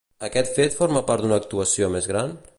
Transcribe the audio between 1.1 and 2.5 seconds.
part d'una actuació més gran?